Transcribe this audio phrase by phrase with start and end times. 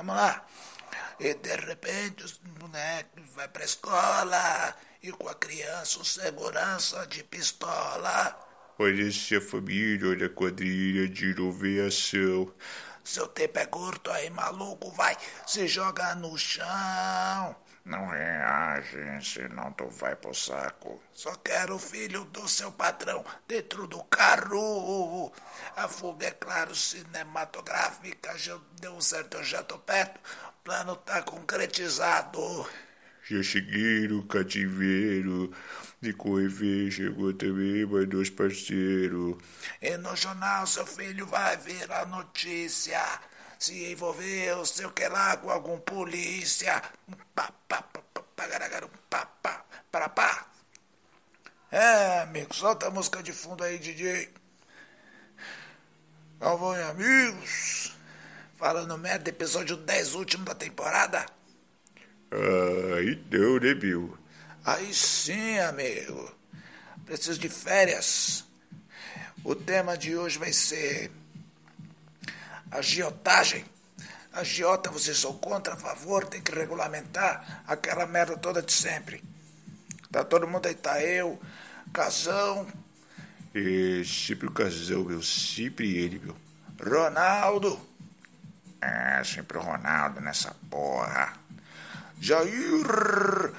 [0.00, 0.46] Vamos lá.
[1.18, 7.22] E de repente os moleques vai pra escola e com a criança o segurança de
[7.22, 8.34] pistola.
[8.78, 12.50] Olha essa família, olha a quadrilha de inovação.
[13.04, 15.14] Seu tempo é curto aí, maluco, vai,
[15.46, 17.54] se joga no chão.
[17.84, 21.02] Não reage, senão tu vai pro saco.
[21.12, 25.32] Só quero o filho do seu patrão dentro do carro.
[25.76, 30.20] A fuga, é claro, cinematográfica já deu certo, eu já tô perto.
[30.48, 32.68] O plano tá concretizado.
[33.24, 35.52] Já cheguei no cativeiro.
[36.00, 39.36] De Coive chegou também mais dois parceiros.
[39.80, 43.20] E no jornal seu filho vai ver a notícia.
[43.60, 46.82] Se envolveu, sei o que lá, com algum polícia.
[47.34, 48.22] Pá, pá, pá, pá,
[49.10, 50.46] pá, pá, pá, pá.
[51.70, 54.32] É, amigo, solta a música de fundo aí, DJ.
[56.40, 57.94] Galvão e amigos.
[58.54, 61.26] Falando merda, episódio 10 último da temporada.
[62.30, 64.16] Ah, então, né, Bill?
[64.64, 66.34] Aí sim, amigo.
[67.04, 68.42] Preciso de férias.
[69.44, 71.10] O tema de hoje vai ser
[72.70, 73.64] agiotagem.
[74.32, 79.22] Agiota, vocês são contra, a favor, tem que regulamentar aquela merda toda de sempre.
[80.10, 81.40] Tá todo mundo aí, tá eu,
[81.92, 82.66] Casão.
[83.52, 86.36] É, sempre o Casão, meu, sempre ele, meu.
[86.80, 87.80] Ronaldo.
[88.80, 91.34] É, sempre o Ronaldo nessa porra.
[92.20, 93.52] Jair.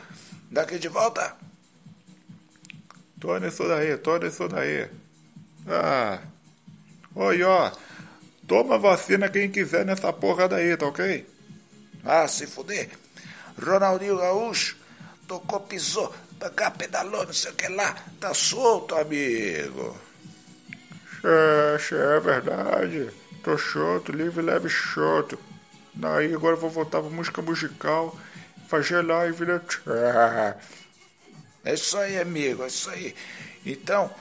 [0.50, 1.36] Daqui de volta?
[3.20, 4.90] Tô nessa daí, tô nessa daí.
[5.68, 6.20] Ah,
[7.16, 7.72] oi, ó.
[8.52, 11.26] Toma vacina quem quiser nessa porra daí, tá ok?
[12.04, 12.90] Ah, se fuder.
[13.58, 14.76] Ronaldinho Gaúcho
[15.26, 17.96] tocou, pisou, pagar, pedalou, não sei o que lá.
[18.20, 19.98] Tá solto, amigo.
[21.24, 23.10] É, é verdade.
[23.42, 25.40] Tô choto, livre, leve, choto.
[25.94, 28.14] Daí agora vou voltar pra música musical
[28.68, 29.62] fazer live, né?
[31.64, 33.16] É isso aí, amigo, é isso aí.
[33.66, 34.14] Então,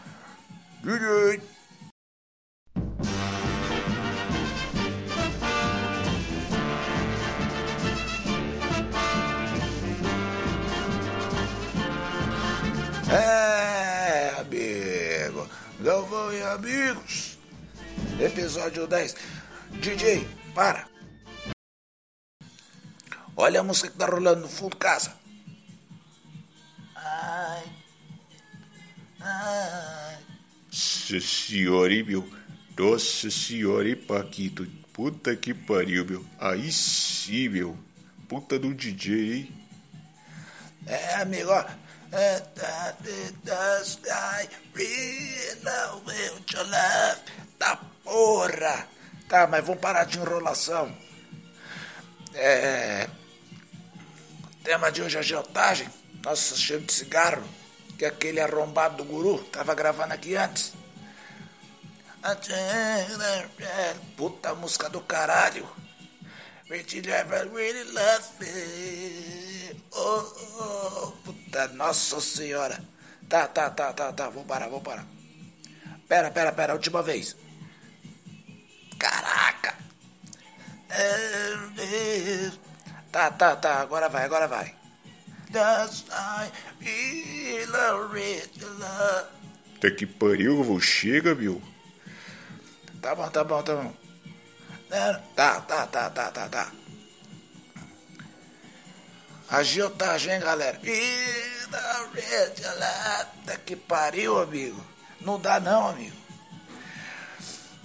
[15.82, 17.38] Galvão e amigos,
[18.20, 19.16] episódio 10.
[19.80, 20.86] DJ, para.
[23.34, 25.14] Olha a música que tá rolando no fundo de casa.
[26.94, 27.64] Ai.
[29.20, 30.18] Ai.
[30.70, 32.30] Senhora, meu?
[32.78, 34.66] Nossa senhora, Paquito?
[34.92, 36.26] Puta que pariu, meu.
[36.38, 37.78] Aí sim, meu.
[38.28, 39.66] Puta do DJ, hein?
[40.86, 41.64] É, amigo, ó.
[47.58, 48.88] Tá porra!
[49.28, 50.92] Tá, mas vamos parar de enrolação.
[52.34, 53.08] É.
[54.64, 55.88] Tema de hoje é agiotagem.
[56.24, 57.44] Nossa, cheio de cigarro.
[57.96, 60.72] Que aquele arrombado do guru tava gravando aqui antes.
[64.16, 65.68] Puta música do caralho.
[66.70, 69.74] Really love me.
[69.92, 70.24] Oh,
[70.60, 72.80] oh, puta, nossa senhora.
[73.28, 74.28] Tá, tá, tá, tá, tá.
[74.30, 75.04] Vou parar, vou parar.
[76.08, 77.36] Pera, pera, pera, última vez.
[79.00, 79.76] Caraca.
[83.10, 84.72] Tá, tá, tá, agora vai, agora vai.
[89.76, 91.60] Até que pariu, vou chega, meu.
[93.02, 94.09] Tá bom, tá bom, tá bom.
[94.90, 96.72] Tá, tá, tá, tá, tá, tá.
[99.48, 100.80] Agiotagem, hein, galera?
[103.46, 104.84] Tá que pariu, amigo.
[105.20, 106.16] Não dá não, amigo.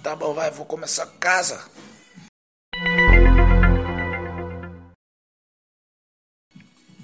[0.01, 1.69] Tá bom, vai, vou começar casa.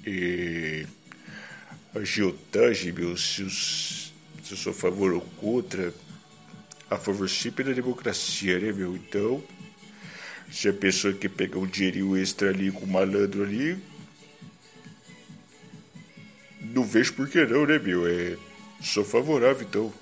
[0.04, 0.84] E
[1.94, 5.94] agiotagem, meu, se, os, se eu sou a favor ou contra,
[6.90, 8.96] a favor sempre da democracia, né, meu?
[8.96, 9.42] Então,
[10.52, 13.82] se a pessoa que pega um dinheirinho extra ali com o malandro ali,
[16.60, 18.06] não vejo por que não, né, meu?
[18.06, 18.36] É,
[18.82, 19.92] sou favorável, então.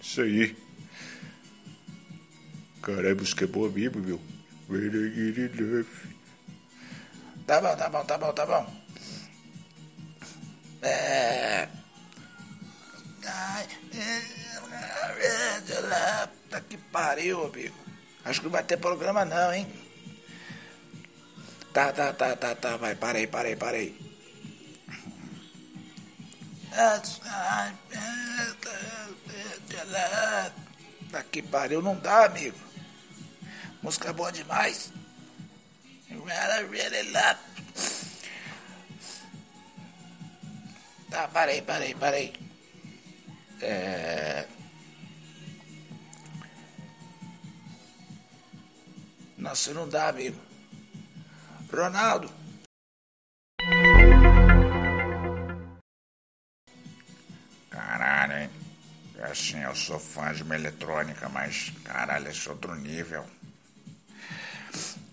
[0.00, 0.56] Isso aí.
[2.80, 4.20] Caralho, música é boa mesmo, meu.
[7.46, 8.84] Tá bom, tá bom, tá bom, tá bom.
[10.80, 11.68] É.
[16.48, 17.74] Tá que pariu, amigo.
[18.24, 19.66] Acho que não vai ter programa não, hein?
[21.72, 24.04] Tá, tá, tá, tá, tá, vai, parei, parei, parei.
[31.30, 32.56] Que pariu, não dá, amigo.
[33.82, 34.92] Música boa demais.
[41.10, 42.34] Tá, parei, parei, parei.
[43.60, 44.46] É...
[49.44, 50.40] Nossa, não dá, amigo.
[51.70, 52.32] Ronaldo.
[57.68, 58.50] Caralho, hein?
[59.18, 63.26] É assim, eu sou fã de uma eletrônica, mas caralho, esse é outro nível.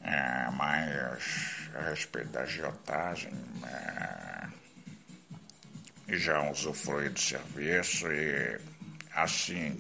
[0.02, 3.34] É, mas a respeito da agiotagem,
[3.68, 4.48] é,
[6.16, 8.62] já usufrui do serviço e
[9.14, 9.78] assim,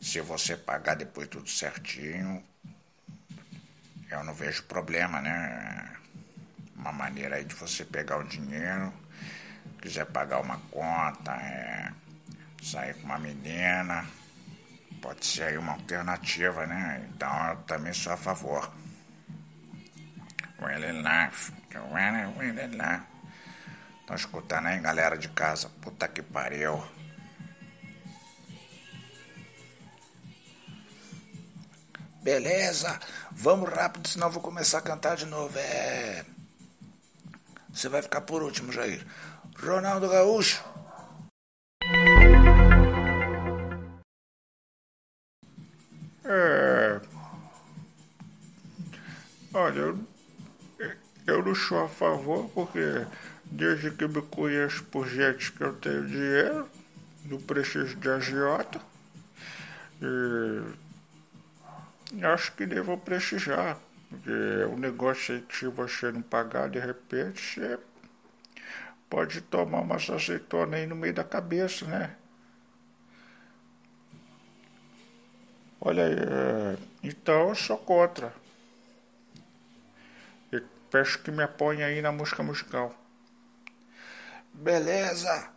[0.00, 2.42] se você pagar depois tudo certinho,
[4.10, 5.96] eu não vejo problema, né?
[6.76, 8.92] Uma maneira aí de você pegar o dinheiro,
[9.80, 11.92] quiser pagar uma conta, é,
[12.62, 14.06] sair com uma menina,
[15.00, 17.08] pode ser aí uma alternativa, né?
[17.10, 18.72] Então eu também sou a favor.
[20.58, 21.52] Really life,
[21.92, 23.04] really, really life.
[24.00, 25.68] Estão escutando aí, galera de casa?
[25.80, 26.95] Puta que pariu.
[32.26, 32.98] Beleza,
[33.30, 35.56] vamos rápido, senão vou começar a cantar de novo.
[35.56, 36.24] É.
[37.72, 39.06] Você vai ficar por último, Jair.
[39.56, 40.60] Ronaldo Gaúcho.
[46.24, 47.00] É.
[49.54, 49.98] Olha, eu,
[51.28, 53.06] eu não sou a favor porque
[53.44, 56.68] desde que me conheço por gente que eu tenho dinheiro,
[57.24, 58.80] não preciso de agiota.
[60.02, 60.85] E
[62.22, 64.30] Acho que devo precisar, porque
[64.72, 67.78] o negócio aí que você não pagar de repente, você
[69.10, 72.16] pode tomar umas azeitonas aí no meio da cabeça, né?
[75.80, 78.32] Olha aí, é, então eu sou contra.
[80.52, 80.60] E
[80.90, 82.94] peço que me apoie aí na música musical.
[84.52, 85.50] Beleza.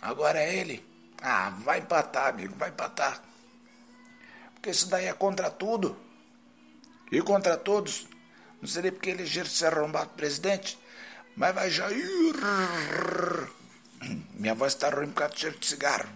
[0.00, 0.84] Agora é ele.
[1.22, 3.22] Ah, vai empatar, amigo, vai empatar.
[4.64, 5.94] Porque isso daí é contra tudo.
[7.12, 8.08] E contra todos.
[8.62, 10.78] Não seria porque elegeram ser arrombado presidente.
[11.36, 11.86] Mas vai já.
[14.32, 16.08] Minha voz está ruim por causa do cheiro de cigarro.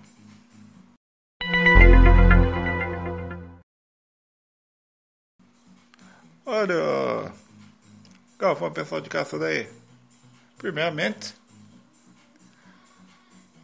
[6.46, 7.30] Olha,
[8.38, 9.70] qual foi o pessoal de casa daí?
[10.56, 11.34] Primeiramente,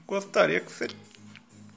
[0.07, 0.89] gostaria que você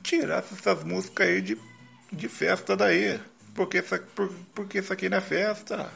[0.04, 1.67] tirasse essas músicas aí de
[2.12, 3.20] de festa daí.
[3.54, 5.92] Porque isso, por, porque isso aqui não é festa.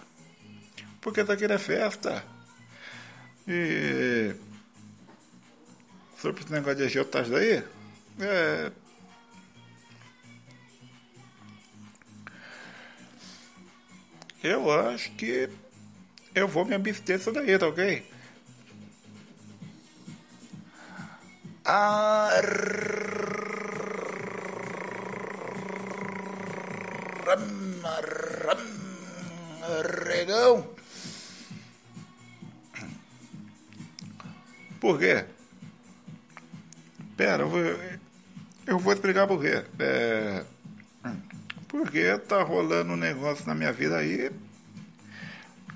[0.99, 2.23] Porque isso aqui não é festa.
[3.47, 4.33] E.
[6.17, 7.63] Sobre esse negócio de agiotagem daí.
[8.19, 8.71] É.
[14.43, 15.49] Eu acho que
[16.33, 18.03] eu vou me abster disso daí, tá ok?
[21.63, 22.29] Ah,
[34.79, 35.25] Por quê?
[37.15, 37.59] Pera, eu vou,
[38.65, 39.63] eu vou explicar por quê.
[39.79, 40.43] É,
[41.67, 44.31] porque tá rolando um negócio na minha vida aí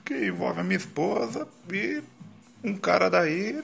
[0.03, 2.03] que envolve a minha esposa e
[2.63, 3.63] um cara daí,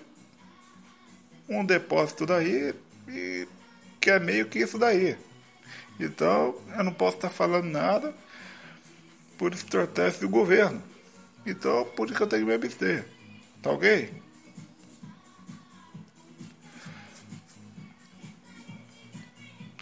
[1.49, 2.73] um depósito daí
[3.07, 3.47] e
[3.99, 5.17] que é meio que isso daí.
[5.99, 8.13] Então, eu não posso estar falando nada
[9.37, 10.81] por estratégia do governo.
[11.45, 13.07] Então, por isso que eu tenho que me abster.
[13.61, 14.13] Tá ok?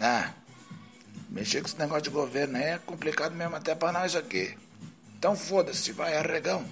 [0.00, 0.32] Ah,
[1.28, 4.56] mexer com esse negócio de governo aí é complicado mesmo até para nós aqui.
[5.18, 6.64] Então foda-se, vai arregão.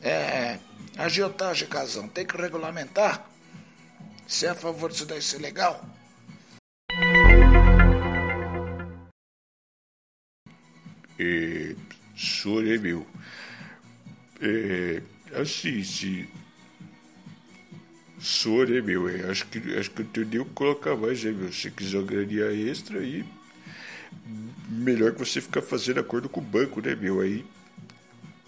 [0.00, 0.58] É,
[0.96, 3.26] agiotagem, casão, tem que regulamentar.
[4.26, 5.84] Se é a favor disso daí ser legal,
[12.42, 12.78] senhor é
[14.42, 15.00] É,
[15.40, 16.28] assim, se.
[18.20, 21.52] Senhor é meu, é, acho que acho que eu tenho que colocar mais, é meu.
[21.52, 23.24] Se quiser ganhar extra aí.
[24.68, 27.20] Melhor que você ficar fazendo acordo com o banco, né, meu?
[27.20, 27.44] Aí.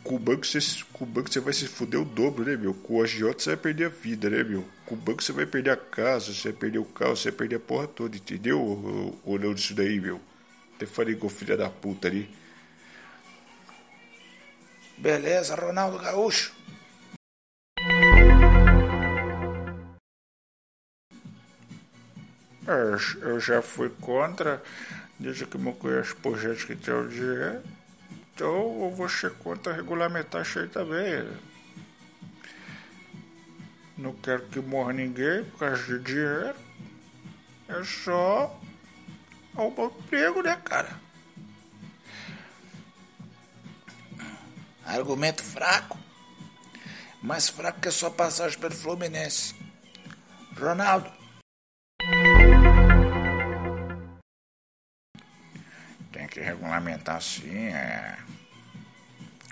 [0.02, 0.58] Com o banco você,
[0.92, 2.74] com o banco você vai se fuder o dobro, né, meu?
[2.74, 4.64] Com o agiota você vai perder a vida, né, meu?
[4.84, 7.38] Com o banco você vai perder a casa, você vai perder o carro, você vai
[7.38, 9.18] perder a porra toda, entendeu?
[9.24, 10.20] Não disso daí, meu?
[10.76, 12.28] Até falei com o filho da puta ali.
[15.04, 16.50] Beleza, Ronaldo Gaúcho.
[22.66, 24.62] É, eu já fui contra,
[25.20, 27.62] desde que me conheço por gente que tem o dinheiro.
[28.32, 31.28] Então você conta regulamentar isso aí também.
[33.98, 36.56] Não quero que morra ninguém por causa de dinheiro.
[37.68, 38.58] É só
[39.54, 41.03] arrumar emprego, né, cara?
[44.86, 45.98] Argumento fraco.
[47.22, 49.54] Mais fraco que a sua passagem pelo Fluminense.
[50.58, 51.10] Ronaldo.
[56.12, 58.18] Tem que regulamentar sim, é.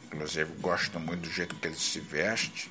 [0.05, 2.71] Inclusive gosto muito do jeito que ele se veste.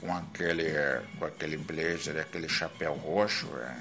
[0.00, 0.72] Com aquele,
[1.18, 3.48] com aquele blazer, aquele chapéu roxo.
[3.58, 3.76] É.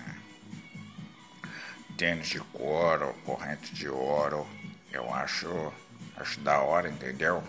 [1.95, 4.47] Tênis de couro, corrente de ouro.
[4.91, 5.71] Eu acho,
[6.17, 7.43] acho da hora, entendeu?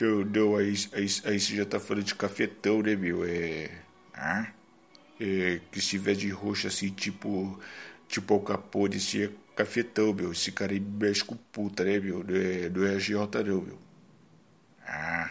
[0.00, 3.24] Não, não, aí, aí, aí você já tá falando de cafetão, né, meu?
[3.24, 3.70] É.
[4.16, 4.46] Hã?
[5.20, 7.60] É, que se tiver de roxo assim, tipo.
[8.08, 10.32] Tipo o Capone, assim, é cafetão, meu.
[10.32, 12.24] Esse cara aí mexe com puta, né, meu?
[12.24, 13.78] Não é, não é agiota, não, meu.
[14.86, 15.30] Ah.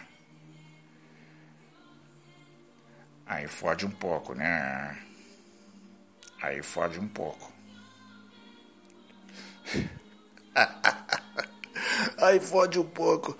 [3.26, 4.96] Aí fode um pouco, né?
[6.42, 7.50] Aí fode um pouco.
[12.18, 13.36] Aí fode um pouco.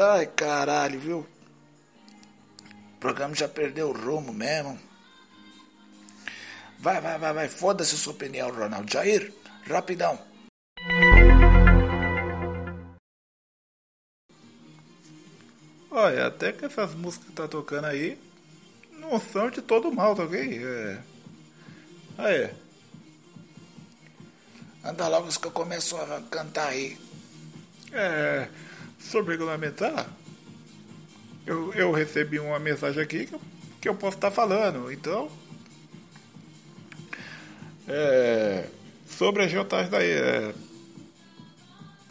[0.00, 1.26] Ai, caralho, viu?
[2.94, 4.78] O programa já perdeu o rumo mesmo.
[6.78, 7.48] Vai, vai, vai, vai.
[7.48, 8.92] Foda-se a sua opinião, Ronaldo.
[8.92, 9.32] Jair,
[9.66, 10.16] rapidão.
[15.90, 18.16] Olha, até que essas músicas que tá tocando aí
[18.92, 20.60] não são de todo mal, tá ok?
[20.64, 21.02] É.
[22.18, 22.54] Aí.
[24.84, 26.96] Anda logo que eu começo a cantar aí.
[27.90, 28.48] É.
[28.98, 30.08] Sobre regulamentar,
[31.46, 33.40] eu, eu recebi uma mensagem aqui que eu,
[33.80, 34.92] que eu posso estar falando.
[34.92, 35.30] Então.
[37.86, 38.68] É,
[39.06, 40.10] sobre a agiotagem daí.
[40.10, 40.54] É,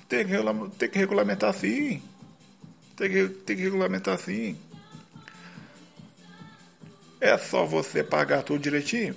[0.07, 0.33] tem, que,
[0.77, 2.01] tem que regulamentar sim.
[2.95, 4.57] Tem que, tem que regulamentar sim.
[7.19, 9.15] É só você pagar tudo direitinho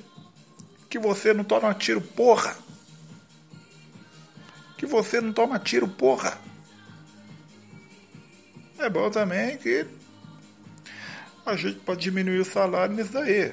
[0.91, 2.57] que você não toma tiro, porra.
[4.77, 6.37] Que você não toma tiro, porra.
[8.81, 9.87] É bom também que
[11.45, 13.53] a gente pode diminuir o salário nisso daí.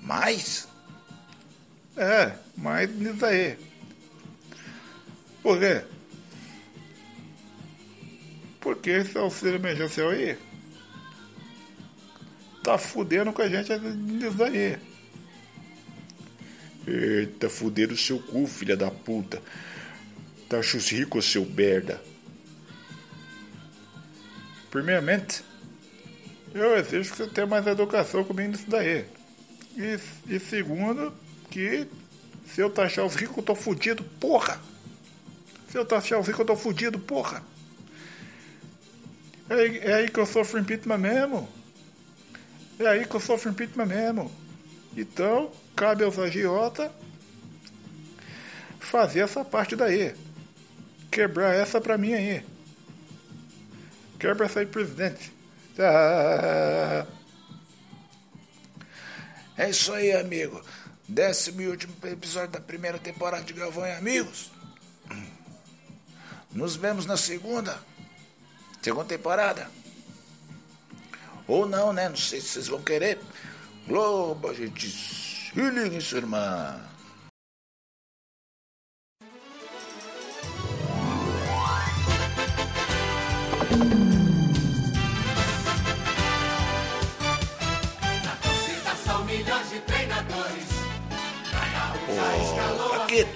[0.00, 0.66] Mas,
[1.96, 3.58] É, mais nisso aí.
[5.42, 5.82] Por quê?
[8.60, 10.38] Porque esse auxílio emergencial aí
[12.62, 14.78] tá fudendo com a gente nisso aí.
[16.86, 19.42] Eita, fudendo o seu cu, filha da puta.
[20.48, 22.09] Taxa os ricos, seu merda.
[24.70, 25.42] Primeiramente,
[26.54, 29.04] eu exijo que você tenha mais educação comigo nisso daí.
[29.76, 29.98] E,
[30.28, 31.12] e segundo,
[31.50, 31.86] que
[32.46, 34.60] se eu taxar os ricos, eu tô fudido, porra!
[35.68, 37.42] Se eu taxar os ricos, eu tô fudido, porra!
[39.48, 41.48] É, é aí que eu sofro impeachment mesmo.
[42.78, 44.30] É aí que eu sofro impeachment mesmo.
[44.96, 46.90] Então, cabe aos agiotas
[48.78, 50.14] fazer essa parte daí.
[51.10, 52.44] Quebrar essa pra mim aí.
[54.20, 55.32] Quebra essa aí, presidente.
[55.74, 57.06] Tá.
[59.56, 60.62] é isso aí, amigo.
[61.08, 64.52] Décimo e último episódio da primeira temporada de Galvão e Amigos.
[66.52, 67.82] Nos vemos na segunda.
[68.82, 69.70] Segunda temporada.
[71.48, 72.10] Ou não, né?
[72.10, 73.18] Não sei se vocês vão querer.
[73.88, 76.90] Globo, a gente se liga em sua irmã.
[83.80, 84.09] São
[93.10, 93.28] Ô, Paquito.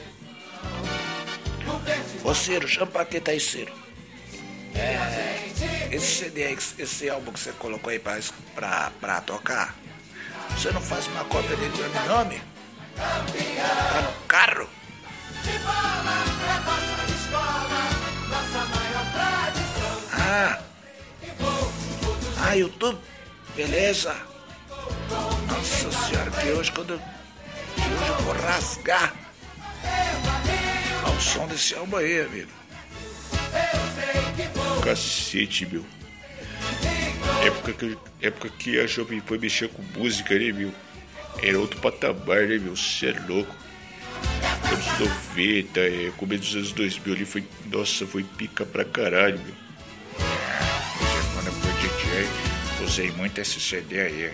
[2.22, 3.72] Ô, Ciro, chama o Paquito aí, Ciro.
[4.72, 5.50] É,
[5.90, 8.20] esse CD aí, esse álbum que você colocou aí pra,
[8.54, 9.74] pra, pra tocar,
[10.50, 12.40] você não faz uma cópia dele pra meu nome?
[12.96, 14.68] Tá no carro?
[20.12, 20.60] Ah,
[22.48, 23.00] ah, YouTube?
[23.56, 24.16] Beleza.
[25.48, 27.00] Nossa senhora, que hoje quando.
[27.74, 29.23] Que hoje eu vou rasgar.
[31.04, 32.50] Ao som desse álbum aí, amigo.
[34.82, 35.84] Cacete, meu.
[37.44, 40.72] Época que, época que a Jovem foi mexer com música, né, meu?
[41.42, 42.76] Era outro patamar, né, meu?
[42.76, 43.54] Você é louco.
[44.70, 47.44] Anos 90, é, começo dos anos 2000 ali foi.
[47.66, 49.54] Nossa, foi pica pra caralho, meu.
[51.44, 54.32] Eu fui DJ, usei muito esse CD aí.